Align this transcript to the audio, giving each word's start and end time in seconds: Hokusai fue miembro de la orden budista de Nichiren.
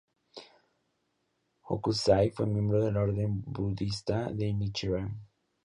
Hokusai 1.67 2.31
fue 2.31 2.47
miembro 2.47 2.83
de 2.83 2.91
la 2.91 3.01
orden 3.01 3.43
budista 3.45 4.31
de 4.33 4.51
Nichiren. 4.51 5.19